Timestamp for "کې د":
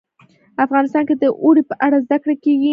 1.07-1.25